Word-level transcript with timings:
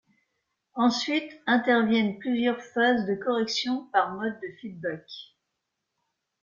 Ensuite 0.73 1.31
interviennent 1.45 2.17
plusieurs 2.17 2.59
phases 2.59 3.05
de 3.05 3.13
correction 3.13 3.85
par 3.91 4.15
mode 4.15 4.35
de 4.41 4.47
Feedback. 4.59 5.07